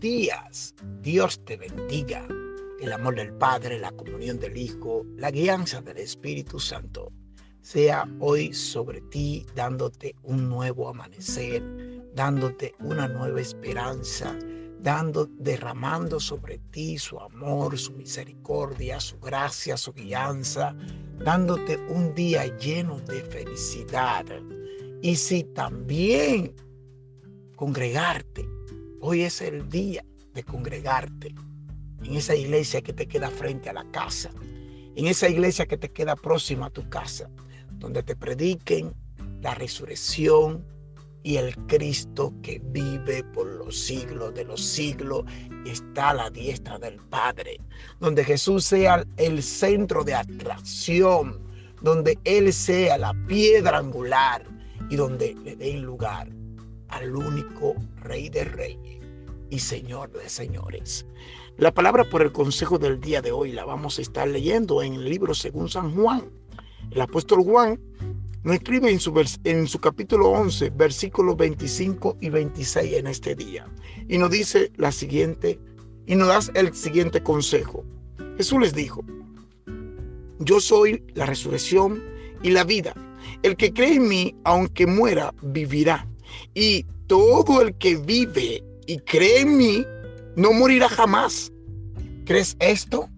días. 0.00 0.74
Dios 1.02 1.44
te 1.44 1.58
bendiga. 1.58 2.26
El 2.80 2.90
amor 2.90 3.16
del 3.16 3.34
Padre, 3.34 3.78
la 3.78 3.90
comunión 3.90 4.38
del 4.38 4.56
Hijo, 4.56 5.04
la 5.16 5.30
guianza 5.30 5.82
del 5.82 5.98
Espíritu 5.98 6.58
Santo 6.58 7.12
sea 7.60 8.08
hoy 8.18 8.54
sobre 8.54 9.02
ti, 9.10 9.44
dándote 9.54 10.14
un 10.22 10.48
nuevo 10.48 10.88
amanecer, 10.88 11.62
dándote 12.14 12.74
una 12.80 13.08
nueva 13.08 13.42
esperanza, 13.42 14.34
dando, 14.80 15.26
derramando 15.38 16.18
sobre 16.18 16.58
ti 16.70 16.96
su 16.96 17.18
amor, 17.18 17.76
su 17.76 17.92
misericordia, 17.92 18.98
su 19.00 19.18
gracia, 19.20 19.76
su 19.76 19.92
guianza, 19.92 20.74
dándote 21.18 21.76
un 21.90 22.14
día 22.14 22.46
lleno 22.56 23.00
de 23.00 23.20
felicidad. 23.22 24.24
Y 25.02 25.14
si 25.16 25.44
también 25.44 26.54
congregarte. 27.56 28.57
Hoy 29.00 29.22
es 29.22 29.40
el 29.42 29.68
día 29.68 30.04
de 30.34 30.42
congregarte 30.42 31.32
en 32.02 32.14
esa 32.16 32.34
iglesia 32.34 32.82
que 32.82 32.92
te 32.92 33.06
queda 33.06 33.30
frente 33.30 33.70
a 33.70 33.72
la 33.72 33.88
casa, 33.92 34.30
en 34.96 35.06
esa 35.06 35.28
iglesia 35.28 35.66
que 35.66 35.76
te 35.76 35.92
queda 35.92 36.16
próxima 36.16 36.66
a 36.66 36.70
tu 36.70 36.88
casa, 36.88 37.30
donde 37.78 38.02
te 38.02 38.16
prediquen 38.16 38.92
la 39.40 39.54
resurrección 39.54 40.64
y 41.22 41.36
el 41.36 41.54
Cristo 41.66 42.34
que 42.42 42.60
vive 42.60 43.22
por 43.22 43.46
los 43.46 43.78
siglos 43.78 44.34
de 44.34 44.44
los 44.44 44.60
siglos 44.60 45.24
y 45.64 45.70
está 45.70 46.10
a 46.10 46.14
la 46.14 46.30
diestra 46.30 46.76
del 46.80 46.96
Padre, 46.96 47.60
donde 48.00 48.24
Jesús 48.24 48.64
sea 48.64 49.04
el 49.16 49.44
centro 49.44 50.02
de 50.02 50.14
atracción, 50.14 51.40
donde 51.82 52.18
Él 52.24 52.52
sea 52.52 52.98
la 52.98 53.14
piedra 53.28 53.78
angular 53.78 54.44
y 54.90 54.96
donde 54.96 55.36
le 55.44 55.54
den 55.54 55.82
lugar 55.82 56.28
al 56.88 57.14
único 57.14 57.74
Rey 58.02 58.28
de 58.28 58.44
Reyes 58.44 58.98
y 59.50 59.58
Señor 59.58 60.12
de 60.12 60.28
Señores. 60.28 61.06
La 61.56 61.72
palabra 61.72 62.04
por 62.08 62.22
el 62.22 62.32
consejo 62.32 62.78
del 62.78 63.00
día 63.00 63.20
de 63.20 63.32
hoy 63.32 63.52
la 63.52 63.64
vamos 63.64 63.98
a 63.98 64.02
estar 64.02 64.28
leyendo 64.28 64.82
en 64.82 64.94
el 64.94 65.04
libro 65.04 65.34
según 65.34 65.68
San 65.68 65.94
Juan. 65.94 66.30
El 66.90 67.00
apóstol 67.00 67.42
Juan 67.42 67.80
nos 68.44 68.56
escribe 68.56 68.90
en 68.90 69.00
su, 69.00 69.12
en 69.44 69.66
su 69.66 69.78
capítulo 69.78 70.28
11, 70.30 70.70
versículos 70.70 71.36
25 71.36 72.18
y 72.20 72.30
26 72.30 72.92
en 72.94 73.06
este 73.08 73.34
día. 73.34 73.66
Y 74.08 74.18
nos 74.18 74.30
dice 74.30 74.72
la 74.76 74.92
siguiente, 74.92 75.58
y 76.06 76.14
nos 76.14 76.28
da 76.28 76.60
el 76.60 76.74
siguiente 76.74 77.22
consejo. 77.22 77.84
Jesús 78.38 78.60
les 78.60 78.74
dijo, 78.74 79.04
yo 80.38 80.60
soy 80.60 81.02
la 81.14 81.26
resurrección 81.26 82.02
y 82.42 82.50
la 82.50 82.64
vida. 82.64 82.94
El 83.42 83.56
que 83.56 83.72
cree 83.72 83.96
en 83.96 84.08
mí, 84.08 84.34
aunque 84.44 84.86
muera, 84.86 85.34
vivirá. 85.42 86.07
Y 86.54 86.84
todo 87.06 87.62
el 87.62 87.76
que 87.78 87.96
vive 87.96 88.62
y 88.86 88.98
cree 88.98 89.40
en 89.40 89.56
mí, 89.56 89.86
no 90.36 90.52
morirá 90.52 90.88
jamás. 90.88 91.52
¿Crees 92.24 92.56
esto? 92.60 93.08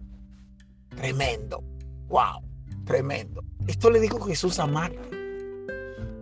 Tremendo. 0.97 1.63
Wow, 2.09 2.43
tremendo. 2.85 3.43
Esto 3.67 3.91
le 3.91 4.01
dijo 4.01 4.21
Jesús 4.21 4.59
a 4.59 4.67
Marta, 4.67 5.01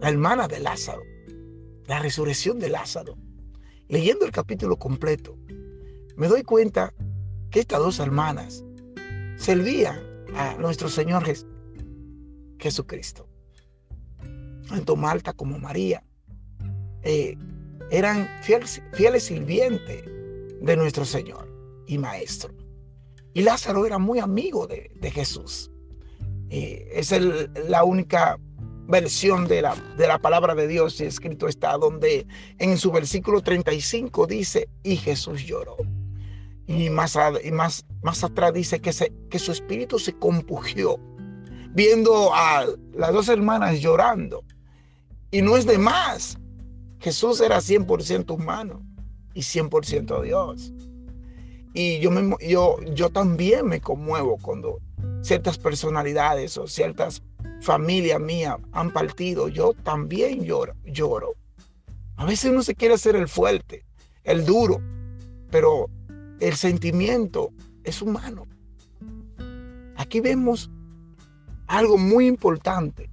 la 0.01 0.09
hermana 0.09 0.49
de 0.49 0.61
Lázaro, 0.61 1.03
la 1.87 1.99
resurrección 1.99 2.59
de 2.59 2.69
Lázaro. 2.69 3.17
Leyendo 3.89 4.27
el 4.27 4.33
capítulo 4.33 4.77
completo, 4.77 5.37
me 6.17 6.29
doy 6.29 6.43
cuenta 6.43 6.93
que 7.51 7.61
estas 7.61 7.79
dos 7.79 8.01
hermanas 8.01 8.65
servían 9.37 10.01
a 10.35 10.55
nuestro 10.57 10.89
Señor 10.89 11.25
Jesucristo. 12.59 13.29
Tanto 14.69 14.97
Marta 14.97 15.33
como 15.33 15.59
María 15.59 16.05
eh, 17.03 17.37
eran 17.91 18.29
fieles, 18.43 18.83
sirvientes 19.23 20.05
de 20.61 20.77
nuestro 20.77 21.05
Señor 21.05 21.49
y 21.87 21.99
Maestro. 21.99 22.53
Y 23.35 23.43
Lázaro 23.43 23.87
era 23.87 23.99
muy 23.99 24.19
amigo 24.19 24.67
de, 24.67 25.11
Jesús. 25.11 25.71
Eh, 26.51 26.89
es 26.93 27.13
la 27.69 27.85
única 27.85 28.39
versión 28.89 29.47
de 29.47 29.63
la, 29.63 29.75
de 29.97 30.09
la 30.09 30.19
palabra 30.19 30.55
de 30.55 30.67
Dios 30.67 31.01
y 31.01 31.05
escrito 31.05 31.47
está 31.47 31.77
donde 31.77 32.27
en 32.59 32.79
su 32.79 32.91
versículo 32.91 33.43
35 33.43 34.27
dice, 34.27 34.69
y 34.83 34.97
Jesús 34.97 35.45
lloró. 35.45 35.77
Y 36.67 36.91
más, 36.91 37.17
y 37.45 37.51
más, 37.51 37.87
más 38.03 38.25
atrás 38.25 38.53
dice 38.53 38.81
que, 38.81 38.93
se, 38.93 39.13
que 39.31 39.39
su 39.39 39.53
espíritu 39.53 39.99
se 39.99 40.15
compugió 40.15 40.99
viendo 41.75 42.35
a 42.35 42.67
las 42.95 43.13
dos 43.13 43.29
hermanas 43.29 43.81
llorando. 43.81 44.43
Y 45.31 45.43
no 45.43 45.57
es 45.57 45.67
de 45.67 45.79
más, 45.79 46.39
Jesús 47.01 47.41
era 47.41 47.59
100% 47.59 48.35
humano 48.35 48.83
y 49.35 49.41
100% 49.41 50.23
Dios. 50.23 50.73
Y 51.75 52.01
yo, 52.01 52.11
yo, 52.41 52.77
yo 52.95 53.11
también 53.11 53.67
me 53.67 53.81
conmuevo 53.81 54.39
cuando 54.43 54.81
ciertas 55.21 55.59
personalidades 55.59 56.57
o 56.59 56.67
ciertas 56.67 57.23
familias 57.61 58.21
mías 58.21 58.57
han 58.73 58.93
partido. 58.93 59.49
Yo 59.49 59.75
también 59.75 60.45
lloro, 60.45 60.75
lloro. 60.85 61.35
A 62.17 62.25
veces 62.25 62.51
uno 62.51 62.63
se 62.63 62.75
quiere 62.75 62.95
hacer 62.95 63.15
el 63.15 63.29
fuerte, 63.29 63.85
el 64.25 64.45
duro, 64.45 64.81
pero 65.51 65.89
el 66.41 66.57
sentimiento 66.57 67.53
es 67.85 68.03
humano. 68.03 68.47
Aquí 69.97 70.21
vemos 70.21 70.71
algo 71.69 71.97
muy 71.97 72.27
importante 72.27 73.11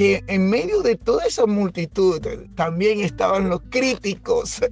que 0.00 0.24
en 0.28 0.48
medio 0.48 0.80
de 0.80 0.96
toda 0.96 1.26
esa 1.26 1.44
multitud 1.44 2.26
también 2.54 3.00
estaban 3.00 3.50
los 3.50 3.60
críticos, 3.68 4.62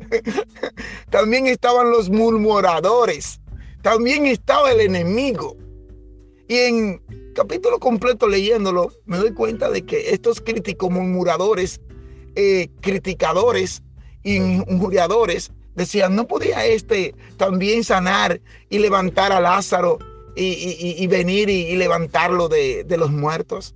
también 1.11 1.47
estaban 1.47 1.91
los 1.91 2.09
murmuradores, 2.09 3.39
también 3.83 4.25
estaba 4.25 4.73
el 4.73 4.81
enemigo. 4.81 5.55
Y 6.49 6.57
en 6.57 7.03
capítulo 7.35 7.79
completo 7.79 8.27
leyéndolo, 8.27 8.91
me 9.05 9.19
doy 9.19 9.35
cuenta 9.35 9.69
de 9.69 9.83
que 9.83 10.13
estos 10.15 10.41
críticos 10.41 10.91
murmuradores, 10.91 11.83
eh, 12.35 12.71
criticadores, 12.81 13.83
injuriadores, 14.23 15.53
decían, 15.75 16.17
¿no 16.17 16.27
podía 16.27 16.65
este 16.65 17.15
también 17.37 17.85
sanar 17.85 18.41
y 18.71 18.79
levantar 18.79 19.33
a 19.33 19.43
Lázaro 19.43 19.99
y, 20.35 21.07
venir 21.09 21.51
y, 21.51 21.77
levantarlo 21.77 22.49
de, 22.49 22.85
de 22.85 22.97
los 22.97 23.11
muertos? 23.11 23.75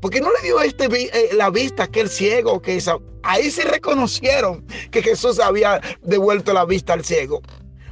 Porque 0.00 0.20
no 0.20 0.28
le 0.30 0.46
dio 0.46 0.60
este, 0.60 0.84
eh, 0.84 1.30
la 1.34 1.50
vista 1.50 1.82
a 1.82 1.86
aquel 1.86 2.08
ciego 2.08 2.62
que 2.62 2.80
ahí 3.22 3.50
se 3.50 3.64
reconocieron 3.64 4.64
que 4.90 5.02
Jesús 5.02 5.40
había 5.40 5.80
devuelto 6.02 6.52
la 6.52 6.64
vista 6.64 6.92
al 6.92 7.04
ciego. 7.04 7.42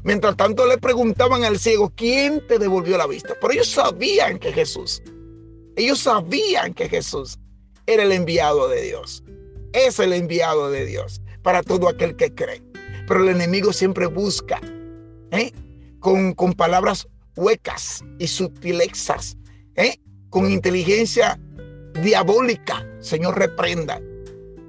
Mientras 0.04 0.36
tanto 0.36 0.66
le 0.66 0.78
preguntaban 0.78 1.44
al 1.44 1.58
ciego, 1.58 1.92
¿quién 1.96 2.46
te 2.46 2.58
devolvió 2.58 2.96
la 2.96 3.08
vista? 3.08 3.34
Pero 3.40 3.52
ellos 3.52 3.68
sabían 3.68 4.38
que 4.38 4.52
Jesús, 4.52 5.02
ellos 5.74 5.98
sabían 5.98 6.74
que 6.74 6.88
Jesús 6.88 7.38
era 7.86 8.04
el 8.04 8.12
enviado 8.12 8.68
de 8.68 8.82
Dios. 8.82 9.24
Es 9.72 9.98
el 9.98 10.12
enviado 10.12 10.70
de 10.70 10.86
Dios 10.86 11.20
para 11.42 11.62
todo 11.62 11.88
aquel 11.88 12.14
que 12.16 12.32
cree. 12.32 12.62
Pero 13.08 13.24
el 13.24 13.30
enemigo 13.30 13.72
siempre 13.72 14.06
busca 14.06 14.60
¿eh? 15.32 15.52
con, 15.98 16.34
con 16.34 16.52
palabras 16.52 17.08
huecas 17.36 18.04
y 18.18 18.28
sutilezas, 18.28 19.36
¿eh? 19.74 19.96
con 20.30 20.50
inteligencia 20.50 21.38
diabólica, 21.96 22.86
Señor, 23.00 23.38
reprenda. 23.38 24.00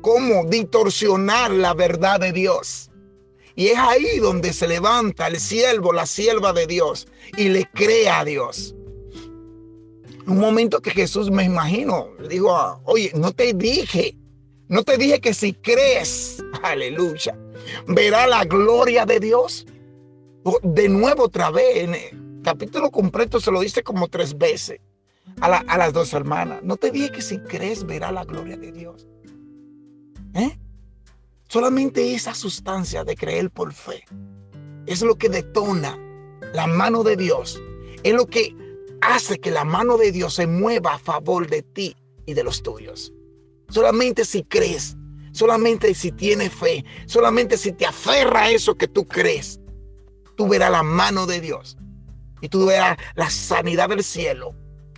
Cómo 0.02 0.46
distorsionar 0.46 1.52
la 1.52 1.74
verdad 1.74 2.20
de 2.20 2.32
Dios. 2.32 2.90
Y 3.56 3.68
es 3.68 3.78
ahí 3.78 4.20
donde 4.20 4.54
se 4.54 4.68
levanta 4.68 5.28
el 5.28 5.40
siervo, 5.40 5.92
la 5.92 6.06
sierva 6.06 6.54
de 6.54 6.68
Dios, 6.68 7.08
y 7.38 7.50
le 7.50 7.66
crea 7.74 8.20
a 8.20 8.26
Dios. 8.26 8.76
Un 10.28 10.40
momento 10.40 10.82
que 10.82 10.92
Jesús, 10.92 11.32
me 11.32 11.44
imagino, 11.44 12.10
le 12.20 12.28
dijo, 12.28 12.82
oye, 12.86 13.12
no 13.16 13.32
te 13.32 13.54
dije, 13.54 14.16
no 14.68 14.84
te 14.84 14.98
dije 14.98 15.20
que 15.20 15.34
si 15.34 15.54
crees, 15.54 16.44
aleluya, 16.62 17.38
verá 17.88 18.28
la 18.28 18.44
gloria 18.44 19.06
de 19.06 19.20
Dios. 19.20 19.66
De 20.64 20.88
nuevo 20.88 21.24
otra 21.24 21.50
vez, 21.50 21.78
en 21.78 21.96
el 21.96 22.42
capítulo 22.44 22.92
completo 22.92 23.40
se 23.40 23.52
lo 23.52 23.62
dice 23.62 23.84
como 23.84 24.08
tres 24.08 24.38
veces 24.38 24.80
a, 25.42 25.78
las 25.78 25.94
dos 25.94 26.14
hermanas. 26.14 26.62
No 26.64 26.78
te 26.78 26.92
dije 26.92 27.12
que 27.12 27.22
si 27.22 27.40
crees 27.40 27.86
verá 27.86 28.12
la 28.12 28.24
gloria 28.24 28.58
de 28.58 28.72
Dios. 28.72 29.08
¿Eh? 30.34 30.58
Solamente 31.48 32.14
esa 32.14 32.34
sustancia 32.34 33.04
de 33.04 33.16
creer 33.16 33.50
por 33.50 33.74
fe 33.74 34.04
es 34.86 35.02
lo 35.02 35.16
que 35.16 35.30
detona 35.30 35.98
la 36.54 36.68
mano 36.68 37.04
de 37.04 37.16
Dios. 37.16 37.62
Es 38.04 38.14
lo 38.14 38.26
que 38.28 38.56
hace 39.02 39.40
que 39.40 39.52
la 39.52 39.64
mano 39.64 39.98
de 39.98 40.12
Dios 40.12 40.36
se 40.36 40.48
mueva 40.48 40.96
a 40.96 41.00
favor 41.00 41.48
de 41.48 41.62
ti 41.62 41.96
y 42.26 42.34
de 42.34 42.44
los 42.44 42.64
tuyos. 42.64 43.14
Solamente 43.70 44.26
si 44.26 44.44
crees, 44.44 44.96
solamente 45.32 45.94
si 45.94 46.12
tienes 46.12 46.54
fe, 46.54 46.84
solamente 47.06 47.58
si 47.58 47.72
te 47.72 47.86
aferra 47.86 48.44
a 48.44 48.52
eso 48.52 48.76
que 48.76 48.88
tú 48.88 49.08
crees, 49.08 49.60
tú 50.36 50.48
verás 50.48 50.72
la 50.72 50.84
mano 50.84 51.26
de 51.26 51.42
Dios 51.42 51.78
y 52.42 52.50
tú 52.50 52.66
verás 52.66 52.98
la 53.16 53.30
sanidad 53.30 53.90
del 53.90 54.04
cielo 54.04 54.54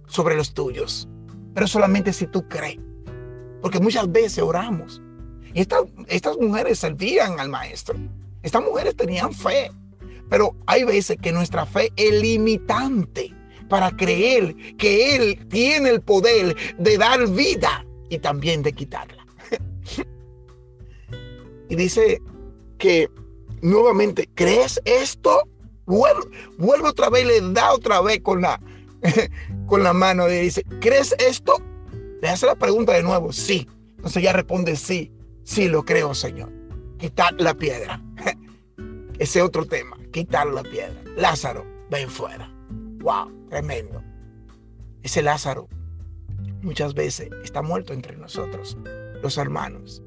sobre 0.10 0.36
los 0.36 0.54
tuyos. 0.54 1.08
Pero 1.54 1.68
solamente 1.68 2.12
si 2.12 2.28
tú 2.28 2.46
crees. 2.50 2.80
Porque 3.62 3.80
muchas 3.80 4.12
veces 4.12 4.44
oramos. 4.44 5.02
Y 5.54 5.62
estas, 5.62 5.84
estas 6.08 6.38
mujeres 6.38 6.80
servían 6.80 7.40
al 7.40 7.50
maestro. 7.50 7.96
Estas 8.44 8.64
mujeres 8.64 8.96
tenían 8.96 9.34
fe, 9.34 9.72
pero 10.30 10.56
hay 10.66 10.84
veces 10.84 11.18
que 11.22 11.32
nuestra 11.32 11.66
fe 11.66 11.92
es 11.96 12.22
limitante 12.22 13.34
para 13.68 13.92
creer 13.92 14.56
que 14.78 15.16
Él 15.16 15.48
tiene 15.50 15.90
el 15.90 16.02
poder 16.02 16.56
de 16.78 16.98
dar 16.98 17.28
vida 17.28 17.86
y 18.10 18.20
también 18.20 18.64
de 18.64 18.74
quitarla. 18.74 19.26
y 21.70 21.76
dice 21.76 22.22
que 22.78 23.10
nuevamente, 23.62 24.30
¿crees 24.36 24.80
esto? 24.86 25.44
Vuelve, 25.86 26.88
otra 26.88 27.10
vez, 27.10 27.26
le 27.26 27.42
da 27.52 27.74
otra 27.74 28.00
vez 28.02 28.22
con 28.22 28.42
la, 28.42 28.62
con 29.68 29.84
la 29.84 29.94
mano 29.94 30.30
y 30.30 30.40
dice, 30.40 30.64
¿crees 30.80 31.16
esto? 31.20 31.62
Le 32.22 32.30
hace 32.30 32.46
la 32.46 32.56
pregunta 32.56 32.94
de 32.94 33.04
nuevo, 33.04 33.32
sí. 33.32 33.68
Entonces 33.98 34.18
ella 34.18 34.34
responde, 34.34 34.76
sí, 34.76 35.12
sí 35.44 35.68
lo 35.68 35.84
creo, 35.84 36.14
Señor. 36.14 36.52
Quitar 36.98 37.34
la 37.40 37.54
piedra. 37.54 38.02
Ese 39.20 39.42
otro 39.42 39.66
tema, 39.66 39.98
quitar 40.12 40.48
la 40.48 40.64
piedra. 40.64 41.02
Lázaro, 41.18 41.66
ven 41.90 42.10
fuera. 42.10 42.50
Wow, 43.02 43.48
tremendo. 43.50 44.02
Ese 45.04 45.22
Lázaro 45.22 45.68
muchas 46.62 46.94
veces 46.94 47.30
está 47.44 47.62
muerto 47.62 47.94
entre 47.94 48.16
nosotros, 48.18 48.78
los 49.22 49.38
hermanos, 49.38 50.02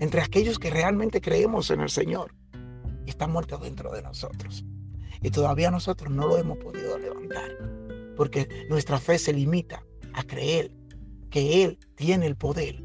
entre 0.00 0.22
aquellos 0.22 0.58
que 0.58 0.70
realmente 0.70 1.20
creemos 1.20 1.70
en 1.70 1.80
el 1.80 1.90
Señor. 1.90 2.34
Está 3.06 3.26
muerto 3.26 3.58
dentro 3.58 3.90
de 3.92 4.02
nosotros. 4.02 4.64
Y 5.22 5.30
todavía 5.30 5.70
nosotros 5.70 6.10
no 6.10 6.26
lo 6.26 6.36
hemos 6.36 6.58
podido 6.58 6.98
levantar, 6.98 7.56
porque 8.16 8.48
nuestra 8.68 8.98
fe 8.98 9.18
se 9.18 9.32
limita 9.32 9.84
a 10.14 10.22
creer 10.24 10.70
que 11.30 11.64
Él 11.64 11.78
tiene 11.94 12.26
el 12.26 12.36
poder 12.36 12.82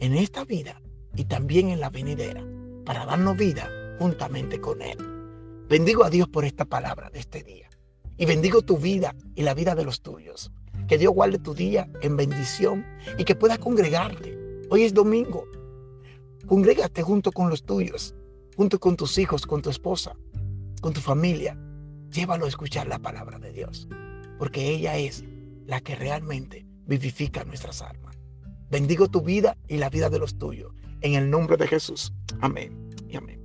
en 0.00 0.14
esta 0.14 0.44
vida 0.44 0.82
y 1.14 1.24
también 1.24 1.68
en 1.68 1.80
la 1.80 1.90
venidera 1.90 2.44
para 2.84 3.06
darnos 3.06 3.36
vida 3.36 3.70
juntamente 3.98 4.60
con 4.60 4.82
Él. 4.82 4.98
Bendigo 5.68 6.04
a 6.04 6.10
Dios 6.10 6.28
por 6.28 6.44
esta 6.44 6.64
palabra 6.64 7.08
de 7.10 7.20
este 7.20 7.42
día 7.42 7.68
y 8.18 8.26
bendigo 8.26 8.62
tu 8.62 8.78
vida 8.78 9.14
y 9.34 9.42
la 9.42 9.54
vida 9.54 9.74
de 9.74 9.84
los 9.84 10.02
tuyos. 10.02 10.50
Que 10.88 10.98
Dios 10.98 11.14
guarde 11.14 11.38
tu 11.38 11.54
día 11.54 11.88
en 12.02 12.16
bendición 12.16 12.84
y 13.18 13.24
que 13.24 13.34
puedas 13.34 13.58
congregarte. 13.58 14.36
Hoy 14.70 14.82
es 14.82 14.92
domingo. 14.92 15.44
Congrégate 16.46 17.02
junto 17.02 17.32
con 17.32 17.48
los 17.48 17.64
tuyos, 17.64 18.14
junto 18.56 18.78
con 18.78 18.96
tus 18.96 19.16
hijos, 19.18 19.46
con 19.46 19.62
tu 19.62 19.70
esposa, 19.70 20.16
con 20.80 20.92
tu 20.92 21.00
familia. 21.00 21.56
Llévalo 22.10 22.44
a 22.44 22.48
escuchar 22.48 22.88
la 22.88 22.98
palabra 22.98 23.38
de 23.38 23.52
Dios, 23.52 23.88
porque 24.42 24.70
ella 24.70 24.98
es 24.98 25.22
la 25.66 25.80
que 25.80 25.94
realmente 25.94 26.66
vivifica 26.84 27.44
nuestras 27.44 27.80
almas. 27.80 28.18
Bendigo 28.68 29.06
tu 29.06 29.20
vida 29.20 29.56
y 29.68 29.76
la 29.76 29.88
vida 29.88 30.10
de 30.10 30.18
los 30.18 30.36
tuyos. 30.36 30.74
En 31.00 31.14
el 31.14 31.30
nombre 31.30 31.56
de 31.56 31.68
Jesús. 31.68 32.12
Amén 32.40 32.90
y 33.08 33.14
amén. 33.14 33.40